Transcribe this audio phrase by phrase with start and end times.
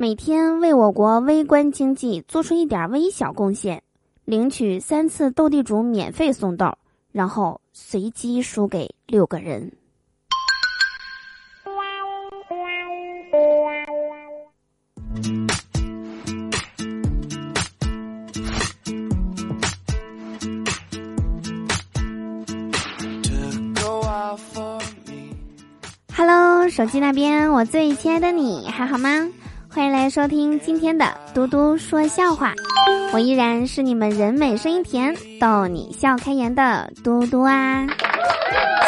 [0.00, 3.82] 每天为我国微观经济做出一点微小贡献，
[4.24, 6.72] 领取三次斗地主免费送豆，
[7.12, 9.72] 然后随机输给六个人。
[26.16, 29.28] Hello，手机那边，我最亲爱的你还好吗？
[29.72, 32.52] 欢迎来收听今天的嘟嘟说笑话，
[33.12, 37.86] 我依然是你们人美声音甜、逗你笑开颜的嘟嘟啊！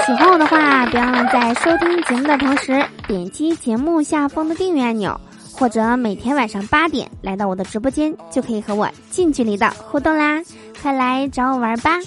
[0.05, 5.20] 喜欢我的话，别忘了在收听节目的同时点击节目下方的订阅按钮，
[5.52, 10.42] 或者每天晚上八点来到我的直播间，就可以和我近距离的互动啦！
[10.83, 12.00] 快来找我玩吧！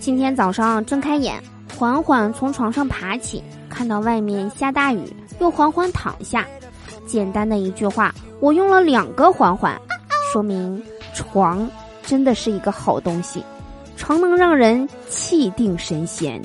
[0.00, 1.40] 今天早上睁开眼，
[1.78, 5.04] 缓缓从床上爬起，看到外面下大雨，
[5.38, 6.46] 又缓缓躺下。
[7.06, 9.80] 简单的一句话，我用了两个缓缓，
[10.32, 10.82] 说明
[11.14, 11.68] 床
[12.02, 13.44] 真的是一个好东西，
[13.96, 16.42] 床能让人气定神闲。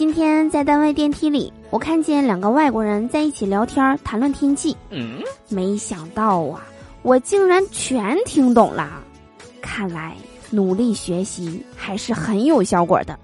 [0.00, 4.74] 今天在单位电梯里，我看见两个外国人在一起聊天，谈论天气。
[5.50, 6.66] 没想到啊，
[7.02, 9.04] 我竟然全听懂了。
[9.60, 10.16] 看来
[10.48, 13.20] 努力学习还是很有效果的，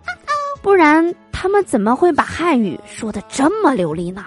[0.61, 4.27] 不然他们怎么会把汉语说的这么流利呢？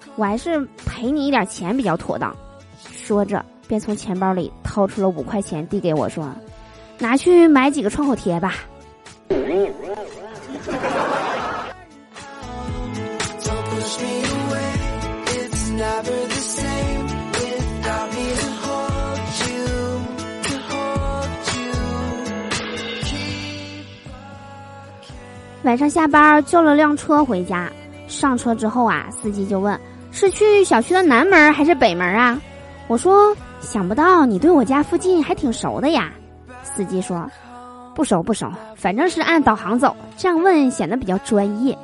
[0.15, 2.35] 我还是赔你一点钱比较妥当。
[2.91, 6.29] 说着，便从钱包里掏出了五块钱，递给我说
[6.99, 8.55] ：“拿去买几个创口贴吧。”
[25.63, 27.71] 晚上下班叫了辆车回家，
[28.07, 29.79] 上车之后啊，司机就问。
[30.21, 32.39] 是去小区的南门还是北门啊？
[32.85, 36.13] 我说想不到你对我家附近还挺熟的呀。
[36.61, 37.27] 司机说
[37.95, 41.75] 不熟不熟，反正是按导航走，这样问显得比较专业。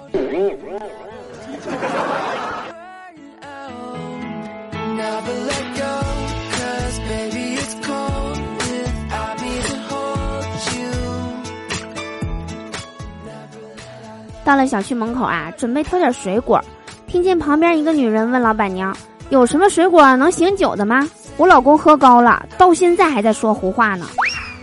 [14.45, 16.63] 到了小区门口啊，准备挑点水果。
[17.07, 18.95] 听见旁边一个女人问老板娘
[19.31, 24.07] ：“有什么水果能醒酒的吗？”我老公喝高了，到现在还在说胡话呢。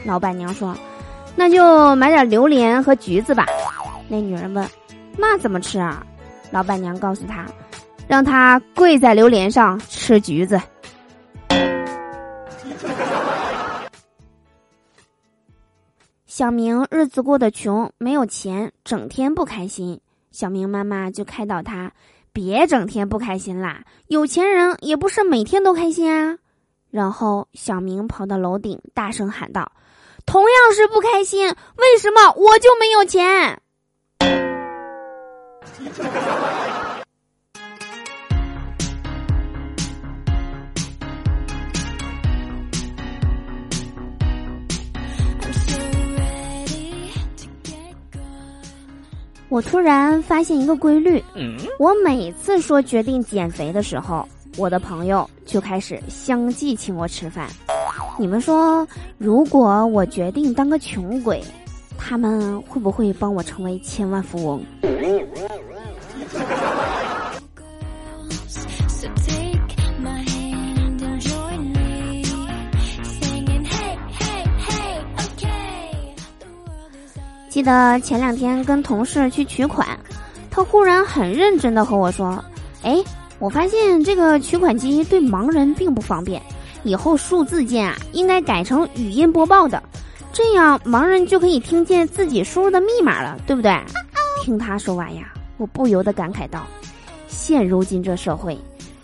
[0.05, 0.77] 老板娘说
[1.35, 3.47] ：“那就买点榴莲和橘子吧。”
[4.09, 4.69] 那女人问
[5.17, 6.05] ：“那怎么吃啊？”
[6.53, 7.47] 老板娘告诉他
[8.07, 10.61] ：“让他跪在榴莲上吃橘子。”
[16.27, 19.99] 小明日子过得穷，没有钱，整天不开心。
[20.33, 21.93] 小明妈妈就开导他。
[22.35, 26.37] 别整天不开心啦，有钱人也不是每天都开心啊。
[26.91, 29.71] 然后小明跑到楼顶，大声喊道
[30.27, 33.63] ：“同样是不开心，为什么我就没有钱？”
[49.55, 51.23] 我突然发现一个规律，
[51.79, 57.49] 我每次说决定减肥的时候，我的朋友就开始相继请我吃饭。
[58.19, 58.85] 你们说，
[59.17, 61.41] 如果我决定当个穷鬼，
[61.97, 64.61] 他们会不会帮我成为千万富翁？
[77.55, 79.87] 记得前两天跟同事去取款，
[80.51, 82.45] 他忽然很认真的和我说
[82.83, 83.01] ：“哎，
[83.39, 86.43] 我发现这个取款机对盲人并不方便，
[86.83, 89.81] 以后数字键啊应该改成语音播报的，
[90.33, 93.73] 这样盲人就可以听见自己输入的密码了，对不对？
[94.43, 96.67] 听他说完呀，我不由得感慨道：
[97.29, 98.59] 现如今这社会，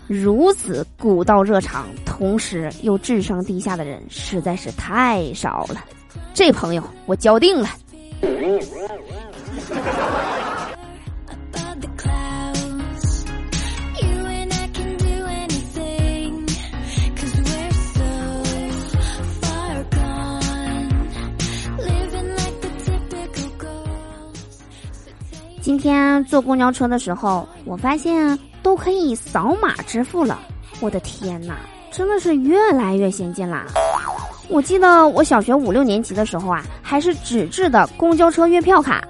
[0.09, 5.85] 如此古道热肠，同时又智商低下的人实在是太少了。
[6.35, 7.69] 这朋友，我交定了。
[25.63, 30.41] 今天坐公交车的时候，我发现都可以扫码支付了。
[30.81, 31.59] 我的天哪，
[31.93, 33.67] 真的是越来越先进啦！
[34.51, 39.03] 我记得我小学五六年级的时候啊，还是纸质的公交车月票卡，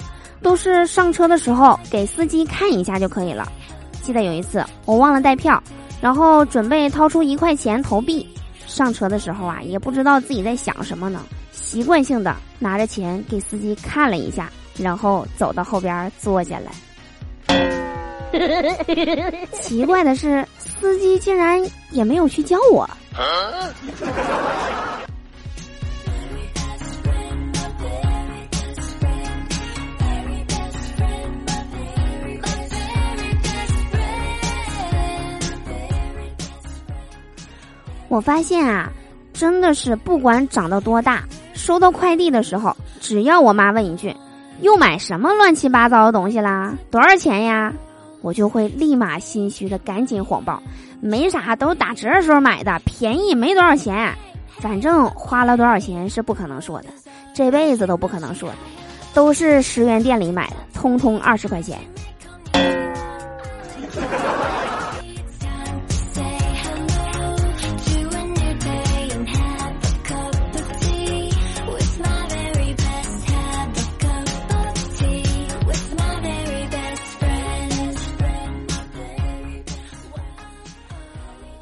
[0.42, 3.50] 都是上车的时候给司机看一下就可以了。
[4.02, 5.62] 记得有一次我忘了带票，
[6.00, 8.28] 然后准备掏出一块钱投币，
[8.66, 11.20] 上车的时候啊，也不知道自己在想什么呢，
[11.52, 14.50] 习惯性的拿着钱给司机看了一下。
[14.78, 16.70] 然后走到后边坐下来。
[19.52, 22.88] 奇怪的是，司机竟然也没有去叫我。
[38.10, 38.90] 我发现啊，
[39.32, 41.22] 真的是不管长到多大，
[41.54, 44.12] 收到快递的时候，只要我妈问一句。
[44.62, 46.74] 又买什么乱七八糟的东西啦？
[46.90, 47.72] 多少钱呀？
[48.20, 50.60] 我就会立马心虚的赶紧谎报，
[51.00, 54.12] 没啥，都是打折的时候买的，便宜没多少钱。
[54.58, 56.88] 反正花了多少钱是不可能说的，
[57.32, 58.56] 这辈子都不可能说的，
[59.14, 61.78] 都是十元店里买的，通通二十块钱。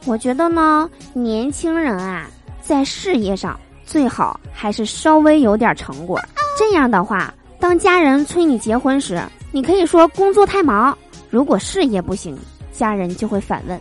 [0.09, 2.27] 我觉得呢，年轻人啊，
[2.63, 6.19] 在事业上最好还是稍微有点成果。
[6.59, 9.23] 这样的话，当家人催你结婚时，
[9.53, 10.97] 你可以说工作太忙。
[11.29, 12.35] 如果事业不行，
[12.73, 13.79] 家人就会反问：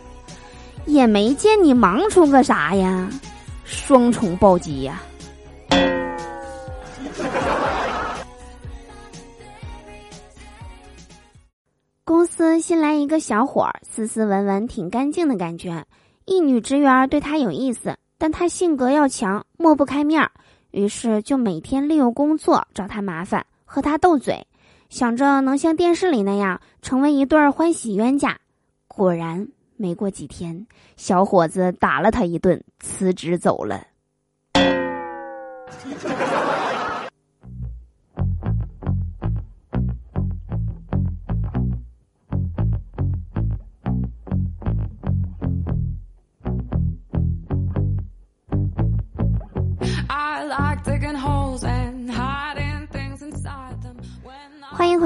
[0.84, 3.08] 也没见你忙出个啥呀？
[3.64, 5.00] 双重暴击呀！
[12.04, 15.82] 公司新来一个小伙儿，斯斯文文，挺干净的感觉。
[16.28, 20.30] 一女职员对他有意思，但他性格要强，抹不开面儿，
[20.72, 24.46] 于是就每天利用工作找他麻烦，和他斗嘴，
[24.90, 28.38] 想着能像电视里那样成为一对欢喜冤家。
[28.86, 29.48] 果然，
[29.78, 30.66] 没过几天，
[30.98, 33.86] 小伙子打了他一顿，辞职走了。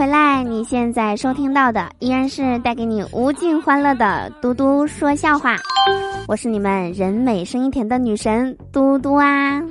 [0.03, 0.43] 回来！
[0.43, 5.57] 你现在收听到的依然是带给你无尽欢乐的嘟嘟说笑话，
[6.27, 9.63] 我是你们人美声音甜的女神嘟嘟啊！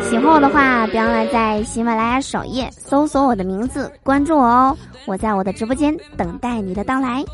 [0.00, 4.76] 喜欢我的话，别忘了在喜马拉雅首页搜索我的名字，关注我哦！
[5.06, 7.24] 我在我的直播间等待你的到来。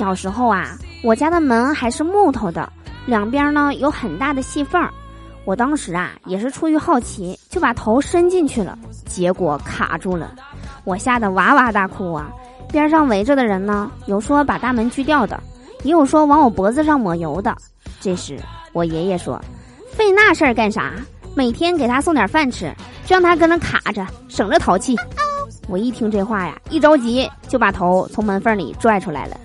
[0.00, 2.72] 小时候啊，我家的门还是木头的，
[3.04, 4.90] 两边呢有很大的细缝儿。
[5.44, 10.34] 我当时啊也是出于好奇，就把头伸进去了，结果卡住了，
[10.84, 12.30] 我吓得哇哇大哭啊！
[12.72, 15.38] 边上围着的人呢，有说把大门锯掉的，
[15.82, 17.54] 也有说往我脖子上抹油的。
[18.00, 18.38] 这时
[18.72, 19.38] 我爷爷说
[19.92, 20.94] ：“费那事儿干啥？
[21.34, 24.96] 每天给他送点饭吃，就让他跟那卡着，省着淘气。”
[25.68, 29.36] 我一听这话呀，一着急就把头从门缝里拽出来了。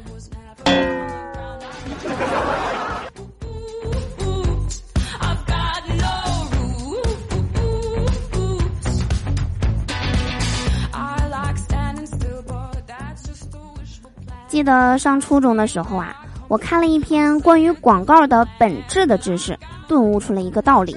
[14.56, 16.16] 记得上初中的时候啊，
[16.48, 20.96] 我看了一篇关于广告的本质的知识，顿悟出了一个道理：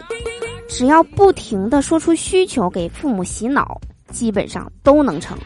[0.68, 3.76] 只要不停的说出需求给父母洗脑，
[4.12, 5.36] 基本上都能成。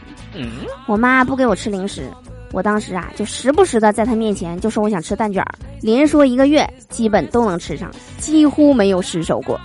[0.85, 2.07] 我妈不给我吃零食，
[2.51, 5.43] 我当时啊就时不时的在她面前就说我想吃蛋卷，
[5.81, 7.89] 连说一个月，基本都能吃上，
[8.19, 9.59] 几乎没有失手过。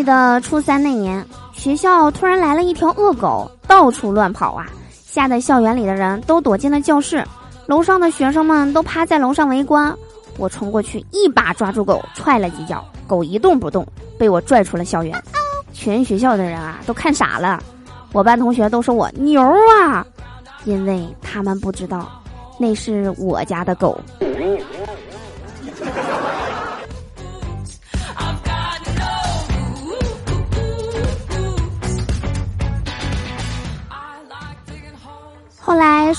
[0.00, 4.66] 记得初三那年，学校突然来了一条恶狗，到处乱跑啊，
[5.04, 7.22] 吓得校园里的人都躲进了教室，
[7.66, 9.94] 楼上的学生们都趴在楼上围观。
[10.38, 13.86] 我冲过去，一把抓住狗，踹了几脚，狗一动不动，
[14.18, 15.22] 被我拽出了校园。
[15.74, 17.62] 全学校的人啊，都看傻了。
[18.12, 19.42] 我班同学都说我牛
[19.82, 20.02] 啊，
[20.64, 22.08] 因为他们不知道，
[22.58, 24.00] 那是我家的狗。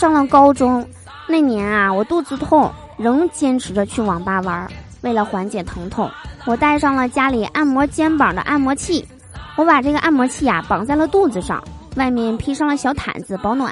[0.02, 0.84] 上了高中，
[1.28, 4.68] 那年啊，我肚子痛，仍坚持着去网吧玩。
[5.02, 6.10] 为了缓解疼痛，
[6.48, 9.08] 我带上了家里按摩肩膀的按摩器。
[9.56, 11.64] 我把这个按摩器啊绑在了肚子上，
[11.98, 13.72] 外面披上了小毯子保暖。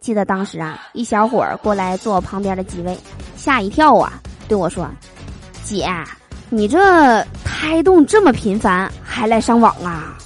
[0.00, 2.96] 记得当时啊，一小伙儿过来坐我旁边的机位，
[3.36, 4.14] 吓一跳啊，
[4.48, 4.88] 对我说
[5.62, 5.86] ：“姐，
[6.48, 10.16] 你这胎动这么频繁，还来上网啊？”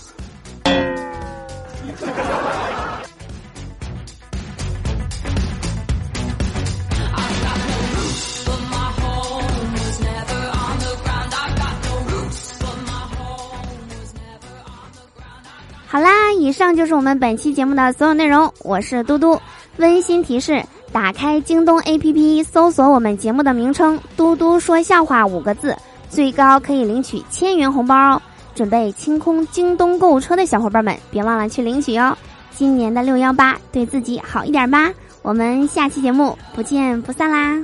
[16.44, 18.52] 以上就是我们本期节目的所有内容。
[18.58, 19.40] 我是嘟嘟，
[19.78, 25.74] 温馨提示：打开京东 APP，搜索我们节目的名称“嘟嘟说笑话”五个字，
[26.10, 28.22] 最高可以领取千元红包哦！
[28.54, 32.14] 准备清空京东购物车的小伙伴们，别忘了去领取哦！
[32.54, 34.92] 今年的六幺八，对自己好一点吧！
[35.22, 37.58] 我们下期节目不见不散啦！